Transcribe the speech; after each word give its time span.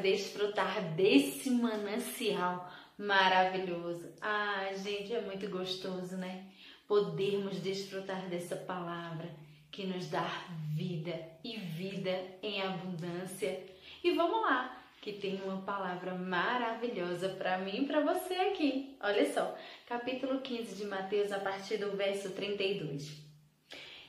desfrutar 0.00 0.94
desse 0.94 1.50
manancial 1.50 2.70
maravilhoso. 2.98 4.12
Ah, 4.20 4.70
gente, 4.76 5.14
é 5.14 5.20
muito 5.20 5.48
gostoso, 5.48 6.16
né? 6.16 6.46
Podermos 6.86 7.60
desfrutar 7.60 8.28
dessa 8.28 8.56
palavra 8.56 9.30
que 9.70 9.86
nos 9.86 10.08
dá 10.08 10.26
vida 10.74 11.14
e 11.42 11.56
vida 11.56 12.10
em 12.42 12.60
abundância. 12.60 13.64
E 14.02 14.12
vamos 14.12 14.42
lá, 14.42 14.84
que 15.00 15.12
tem 15.12 15.40
uma 15.42 15.62
palavra 15.62 16.14
maravilhosa 16.14 17.30
para 17.30 17.58
mim 17.58 17.82
e 17.82 17.86
para 17.86 18.00
você 18.00 18.34
aqui. 18.34 18.96
Olha 19.00 19.32
só, 19.32 19.56
capítulo 19.86 20.40
15 20.40 20.74
de 20.74 20.84
Mateus, 20.84 21.32
a 21.32 21.38
partir 21.38 21.78
do 21.78 21.96
verso 21.96 22.30
32. 22.30 23.22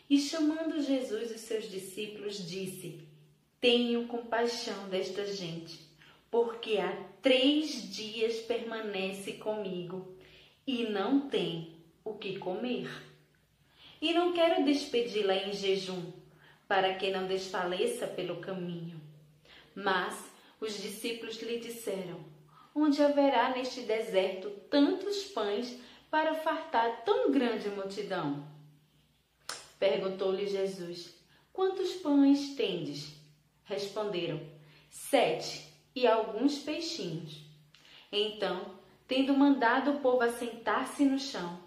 E 0.09 0.19
chamando 0.19 0.81
Jesus 0.81 1.31
os 1.31 1.41
seus 1.41 1.69
discípulos, 1.69 2.45
disse: 2.49 3.07
Tenho 3.61 4.07
compaixão 4.07 4.89
desta 4.89 5.23
gente, 5.23 5.79
porque 6.31 6.79
há 6.79 6.97
três 7.21 7.93
dias 7.93 8.37
permanece 8.37 9.33
comigo 9.33 10.17
e 10.65 10.85
não 10.85 11.29
tem 11.29 11.75
o 12.03 12.15
que 12.15 12.39
comer. 12.39 12.89
E 14.01 14.15
não 14.15 14.33
quero 14.33 14.65
despedi-la 14.65 15.35
em 15.35 15.53
jejum, 15.53 16.11
para 16.67 16.95
que 16.95 17.11
não 17.11 17.27
desfaleça 17.27 18.07
pelo 18.07 18.37
caminho. 18.37 18.99
Mas 19.75 20.31
os 20.59 20.81
discípulos 20.81 21.39
lhe 21.39 21.59
disseram: 21.59 22.19
Onde 22.73 22.99
haverá 23.03 23.51
neste 23.55 23.81
deserto 23.81 24.49
tantos 24.71 25.25
pães 25.25 25.77
para 26.09 26.33
fartar 26.33 27.03
tão 27.03 27.31
grande 27.31 27.69
multidão? 27.69 28.43
Perguntou-lhe 29.77 30.47
Jesus: 30.47 31.13
Quantos 31.53 31.91
pães 31.97 32.55
tendes? 32.55 33.10
Responderam: 34.01 34.39
Sete 34.89 35.67
e 35.95 36.07
alguns 36.07 36.57
peixinhos. 36.57 37.43
Então, 38.11 38.73
tendo 39.07 39.37
mandado 39.37 39.91
o 39.91 39.99
povo 39.99 40.23
assentar-se 40.23 41.05
no 41.05 41.19
chão, 41.19 41.59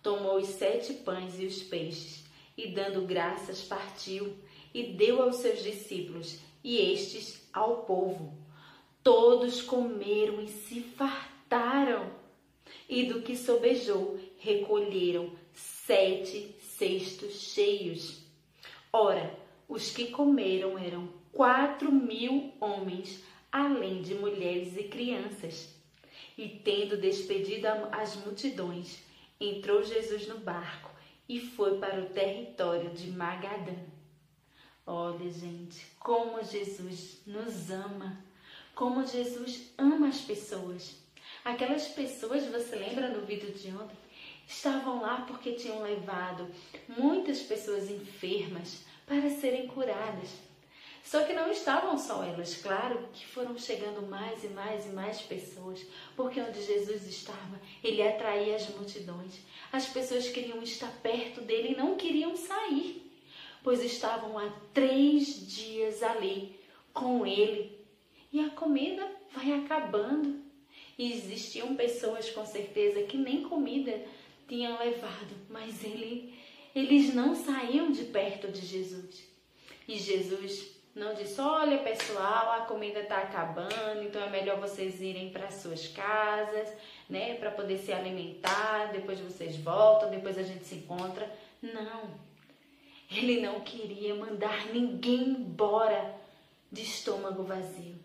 tomou 0.00 0.36
os 0.36 0.46
sete 0.46 0.94
pães 0.94 1.40
e 1.40 1.46
os 1.46 1.62
peixes, 1.64 2.24
e 2.56 2.68
dando 2.68 3.02
graças, 3.02 3.62
partiu 3.62 4.36
e 4.72 4.92
deu 4.92 5.20
aos 5.20 5.36
seus 5.36 5.64
discípulos, 5.64 6.38
e 6.62 6.78
estes 6.92 7.48
ao 7.52 7.78
povo. 7.82 8.38
Todos 9.02 9.60
comeram 9.60 10.40
e 10.40 10.46
se 10.46 10.80
fartaram, 10.80 12.12
e 12.88 13.04
do 13.06 13.22
que 13.22 13.36
sobejou 13.36 14.16
recolheram 14.38 15.32
sete 15.52 16.54
cestos 16.60 17.34
cheios. 17.52 18.22
Ora, 18.92 19.36
os 19.68 19.90
que 19.90 20.06
comeram 20.06 20.78
eram 20.78 21.19
quatro 21.32 21.90
mil 21.92 22.52
homens, 22.60 23.22
além 23.50 24.02
de 24.02 24.14
mulheres 24.14 24.76
e 24.76 24.84
crianças. 24.84 25.74
E 26.36 26.48
tendo 26.48 26.96
despedido 26.96 27.66
as 27.92 28.16
multidões, 28.16 28.98
entrou 29.40 29.82
Jesus 29.82 30.26
no 30.26 30.38
barco 30.38 30.90
e 31.28 31.40
foi 31.40 31.78
para 31.78 32.00
o 32.00 32.06
território 32.06 32.90
de 32.90 33.10
Magadã. 33.10 33.76
Olha, 34.86 35.30
gente, 35.30 35.86
como 35.98 36.42
Jesus 36.42 37.20
nos 37.26 37.70
ama, 37.70 38.18
como 38.74 39.06
Jesus 39.06 39.72
ama 39.78 40.08
as 40.08 40.20
pessoas. 40.20 40.96
Aquelas 41.44 41.86
pessoas, 41.88 42.46
você 42.46 42.76
lembra 42.76 43.08
no 43.08 43.24
vídeo 43.24 43.52
de 43.52 43.68
ontem, 43.68 43.96
estavam 44.46 45.00
lá 45.00 45.20
porque 45.22 45.52
tinham 45.52 45.82
levado 45.82 46.48
muitas 46.88 47.40
pessoas 47.40 47.88
enfermas 47.88 48.82
para 49.06 49.30
serem 49.30 49.68
curadas. 49.68 50.30
Só 51.02 51.24
que 51.24 51.32
não 51.32 51.50
estavam 51.50 51.98
só 51.98 52.22
elas, 52.22 52.56
claro 52.56 53.08
que 53.12 53.26
foram 53.26 53.58
chegando 53.58 54.02
mais 54.06 54.44
e 54.44 54.48
mais 54.48 54.86
e 54.86 54.90
mais 54.90 55.20
pessoas, 55.20 55.84
porque 56.14 56.40
onde 56.40 56.62
Jesus 56.62 57.06
estava, 57.06 57.60
ele 57.82 58.02
atraía 58.02 58.56
as 58.56 58.68
multidões. 58.68 59.40
As 59.72 59.86
pessoas 59.86 60.28
queriam 60.28 60.62
estar 60.62 60.92
perto 61.02 61.40
dele 61.40 61.72
e 61.72 61.76
não 61.76 61.96
queriam 61.96 62.36
sair 62.36 63.10
pois 63.62 63.82
estavam 63.82 64.38
há 64.38 64.48
três 64.72 65.46
dias 65.46 66.02
ali 66.02 66.58
com 66.92 67.26
ele. 67.26 67.78
E 68.32 68.40
a 68.40 68.50
comida 68.50 69.06
vai 69.32 69.52
acabando. 69.52 70.40
E 70.98 71.12
existiam 71.12 71.74
pessoas 71.76 72.30
com 72.30 72.44
certeza 72.44 73.02
que 73.04 73.16
nem 73.16 73.42
comida 73.42 74.04
tinham 74.46 74.78
levado, 74.78 75.34
mas 75.48 75.82
ele, 75.82 76.34
eles 76.74 77.14
não 77.14 77.34
saíam 77.34 77.90
de 77.90 78.04
perto 78.04 78.48
de 78.48 78.60
Jesus. 78.60 79.24
E 79.88 79.98
Jesus 79.98 80.79
não 80.94 81.14
disse: 81.14 81.40
Olha, 81.40 81.78
pessoal, 81.78 82.52
a 82.52 82.64
comida 82.66 83.00
está 83.00 83.18
acabando, 83.18 84.02
então 84.02 84.22
é 84.22 84.30
melhor 84.30 84.58
vocês 84.58 85.00
irem 85.00 85.30
para 85.30 85.50
suas 85.50 85.86
casas, 85.88 86.68
né, 87.08 87.34
para 87.34 87.50
poder 87.50 87.78
se 87.78 87.92
alimentar. 87.92 88.92
Depois 88.92 89.20
vocês 89.20 89.56
voltam, 89.56 90.10
depois 90.10 90.36
a 90.36 90.42
gente 90.42 90.64
se 90.64 90.76
encontra. 90.76 91.30
Não. 91.62 92.30
Ele 93.10 93.40
não 93.40 93.60
queria 93.60 94.14
mandar 94.14 94.66
ninguém 94.66 95.30
embora 95.30 96.14
de 96.70 96.82
estômago 96.82 97.42
vazio. 97.42 97.96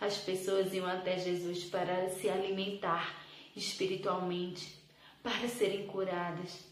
As 0.00 0.18
pessoas 0.18 0.72
iam 0.72 0.86
até 0.86 1.18
Jesus 1.18 1.64
para 1.64 2.08
se 2.10 2.28
alimentar 2.28 3.20
espiritualmente, 3.56 4.78
para 5.22 5.48
serem 5.48 5.86
curadas 5.86 6.64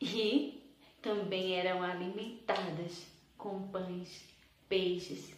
e 0.00 0.62
também 1.00 1.54
eram 1.54 1.82
alimentadas 1.82 3.06
com 3.36 3.68
pães, 3.68 4.24
peixes. 4.68 5.32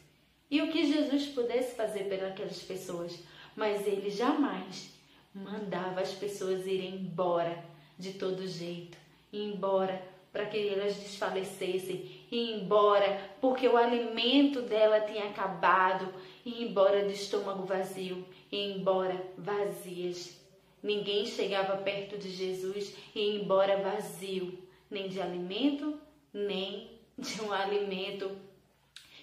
E 0.51 0.61
o 0.63 0.71
que 0.71 0.85
Jesus 0.85 1.27
pudesse 1.27 1.77
fazer 1.77 2.05
pelas 2.05 2.63
pessoas, 2.63 3.19
mas 3.55 3.87
ele 3.87 4.11
jamais 4.11 4.91
mandava 5.35 6.01
as 6.01 6.13
pessoas 6.13 6.67
irem 6.67 6.97
embora 6.97 7.65
de 7.99 8.15
todo 8.15 8.47
jeito, 8.49 8.99
embora 9.33 10.03
para 10.33 10.47
que 10.47 10.69
elas 10.69 10.97
desfalecessem. 10.97 12.27
E 12.31 12.53
embora, 12.53 13.31
porque 13.41 13.67
o 13.69 13.77
alimento 13.77 14.63
dela 14.63 15.01
tinha 15.01 15.27
acabado, 15.27 16.13
e 16.45 16.65
embora 16.65 17.05
de 17.05 17.15
estômago 17.15 17.65
vazio, 17.65 18.25
e 18.51 18.73
embora 18.73 19.23
vazias. 19.37 20.41
Ninguém 20.83 21.27
chegava 21.27 21.77
perto 21.77 22.17
de 22.17 22.31
Jesus 22.31 22.95
e 23.15 23.37
embora 23.37 23.83
vazio, 23.83 24.59
nem 24.91 25.09
de 25.09 25.21
alimento, 25.21 26.01
nem 26.33 26.91
de 27.19 27.43
um 27.43 27.53
alimento 27.53 28.31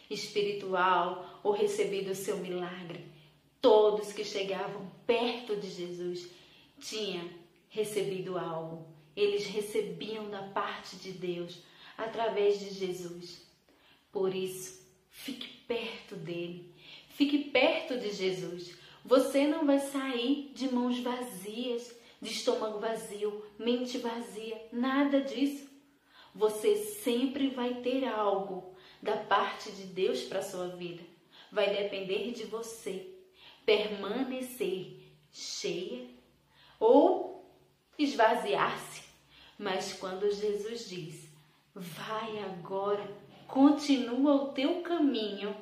espiritual 0.10 1.42
ou 1.44 1.52
recebido 1.52 2.12
o 2.12 2.16
seu 2.16 2.38
milagre. 2.38 3.06
Todos 3.62 4.14
que 4.14 4.24
chegavam 4.24 4.92
perto 5.06 5.56
de 5.56 5.70
Jesus 5.70 6.30
tinham 6.80 7.30
recebido 7.70 8.38
algo 8.38 8.98
eles 9.18 9.48
recebiam 9.48 10.30
da 10.30 10.44
parte 10.44 10.96
de 10.98 11.12
Deus 11.12 11.58
através 11.98 12.60
de 12.60 12.70
Jesus. 12.70 13.42
Por 14.12 14.36
isso, 14.36 14.88
fique 15.10 15.48
perto 15.68 16.16
dele, 16.16 16.72
fique 17.10 17.46
perto 17.46 17.98
de 17.98 18.12
Jesus. 18.12 18.78
Você 19.04 19.48
não 19.48 19.66
vai 19.66 19.80
sair 19.80 20.52
de 20.54 20.72
mãos 20.72 21.00
vazias, 21.00 21.98
de 22.22 22.32
estômago 22.32 22.80
vazio, 22.80 23.44
mente 23.58 23.98
vazia, 23.98 24.68
nada 24.72 25.20
disso. 25.22 25.68
Você 26.36 26.76
sempre 26.76 27.50
vai 27.50 27.82
ter 27.82 28.06
algo 28.06 28.76
da 29.02 29.18
parte 29.18 29.72
de 29.72 29.84
Deus 29.84 30.24
para 30.24 30.42
sua 30.42 30.68
vida. 30.70 31.04
Vai 31.52 31.76
depender 31.76 32.32
de 32.32 32.44
você 32.44 33.08
permanecer 33.66 35.04
cheia 35.32 36.08
ou 36.80 37.46
esvaziar-se 37.98 39.08
mas 39.58 39.94
quando 39.94 40.32
Jesus 40.32 40.88
diz: 40.88 41.28
Vai 41.74 42.40
agora, 42.44 43.06
continua 43.48 44.36
o 44.36 44.54
teu 44.54 44.82
caminho, 44.82 45.56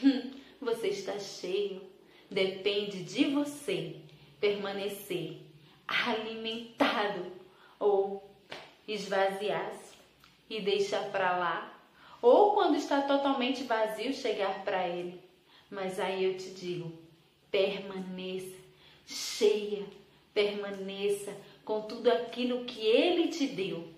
você 0.60 0.88
está 0.88 1.18
cheio. 1.18 1.82
Depende 2.30 3.02
de 3.02 3.24
você 3.24 3.96
permanecer 4.40 5.38
alimentado 5.86 7.32
ou 7.78 8.30
esvaziar-se 8.88 9.92
e 10.48 10.60
deixar 10.60 11.10
para 11.10 11.36
lá, 11.36 11.81
ou 12.22 12.54
quando 12.54 12.76
está 12.76 13.02
totalmente 13.02 13.64
vazio, 13.64 14.14
chegar 14.14 14.64
para 14.64 14.88
Ele. 14.88 15.20
Mas 15.68 15.98
aí 15.98 16.24
eu 16.24 16.38
te 16.38 16.50
digo: 16.50 16.92
permaneça 17.50 18.62
cheia, 19.04 19.84
permaneça 20.32 21.36
com 21.64 21.82
tudo 21.82 22.10
aquilo 22.10 22.64
que 22.64 22.80
Ele 22.80 23.28
te 23.28 23.46
deu 23.48 23.88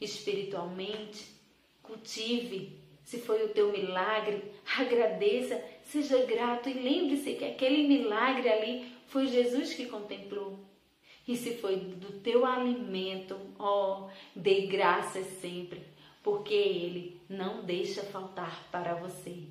espiritualmente. 0.00 1.34
Cultive. 1.82 2.78
Se 3.04 3.18
foi 3.18 3.44
o 3.44 3.50
teu 3.50 3.70
milagre, 3.70 4.42
agradeça, 4.78 5.62
seja 5.82 6.24
grato 6.24 6.70
e 6.70 6.72
lembre-se 6.72 7.34
que 7.34 7.44
aquele 7.44 7.86
milagre 7.86 8.48
ali 8.48 8.92
foi 9.08 9.26
Jesus 9.26 9.74
que 9.74 9.86
contemplou. 9.86 10.58
E 11.28 11.36
se 11.36 11.56
foi 11.56 11.76
do 11.76 12.20
teu 12.20 12.46
alimento, 12.46 13.38
ó, 13.58 14.06
oh, 14.06 14.10
dê 14.34 14.62
graças 14.62 15.26
sempre, 15.40 15.82
porque 16.24 16.54
Ele 16.54 17.20
não 17.28 17.64
deixa 17.64 18.02
faltar 18.02 18.66
para 18.72 18.94
você. 18.94 19.44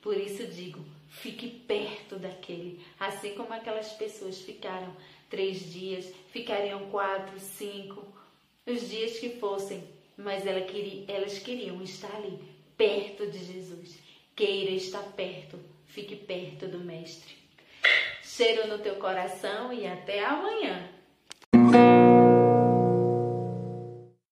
Por 0.00 0.16
isso 0.16 0.46
digo, 0.46 0.82
Fique 1.10 1.48
perto 1.48 2.16
daquele, 2.16 2.80
assim 2.98 3.34
como 3.34 3.52
aquelas 3.52 3.92
pessoas 3.94 4.40
ficaram 4.40 4.96
três 5.28 5.70
dias, 5.72 6.14
ficariam 6.30 6.88
quatro, 6.88 7.38
cinco, 7.40 8.06
os 8.64 8.88
dias 8.88 9.18
que 9.18 9.30
fossem, 9.30 9.82
mas 10.16 10.46
ela 10.46 10.60
queria, 10.60 11.04
elas 11.12 11.40
queriam 11.40 11.82
estar 11.82 12.14
ali, 12.14 12.38
perto 12.76 13.26
de 13.26 13.38
Jesus. 13.44 13.98
Queira 14.36 14.70
estar 14.70 15.02
perto, 15.14 15.58
fique 15.88 16.14
perto 16.14 16.68
do 16.68 16.78
Mestre. 16.78 17.34
Cheiro 18.22 18.68
no 18.68 18.78
teu 18.78 18.94
coração 18.94 19.72
e 19.72 19.86
até 19.86 20.24
amanhã. 20.24 20.88